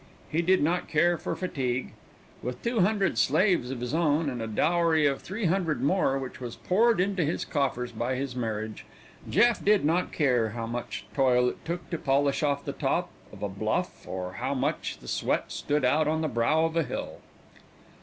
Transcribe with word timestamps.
He 0.31 0.41
did 0.41 0.63
not 0.63 0.87
care 0.87 1.15
for 1.15 1.35
fatigue. 1.35 1.93
With 2.41 2.63
two 2.63 2.79
hundred 2.79 3.19
slaves 3.19 3.69
of 3.69 3.81
his 3.81 3.93
own, 3.93 4.31
and 4.31 4.41
a 4.41 4.47
dowry 4.47 5.05
of 5.05 5.21
three 5.21 5.45
hundred 5.45 5.83
more 5.83 6.17
which 6.17 6.41
was 6.41 6.55
poured 6.55 6.99
into 6.99 7.23
his 7.23 7.45
coffers 7.45 7.91
by 7.91 8.15
his 8.15 8.35
marriage, 8.35 8.83
Jeff 9.29 9.63
did 9.63 9.85
not 9.85 10.11
care 10.11 10.49
how 10.49 10.65
much 10.65 11.05
toil 11.13 11.47
it 11.49 11.63
took 11.63 11.87
to 11.91 11.99
polish 11.99 12.41
off 12.41 12.65
the 12.65 12.73
top 12.73 13.11
of 13.31 13.43
a 13.43 13.47
bluff 13.47 14.07
or 14.07 14.33
how 14.39 14.55
much 14.55 14.97
the 15.01 15.07
sweat 15.07 15.51
stood 15.51 15.85
out 15.85 16.07
on 16.07 16.21
the 16.21 16.27
brow 16.27 16.65
of 16.65 16.75
a 16.75 16.81
hill. 16.83 17.17